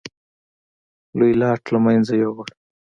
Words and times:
لوی 1.17 1.31
لاټ 1.41 1.61
له 1.73 1.79
منځه 1.85 2.13
یووړ. 2.21 2.47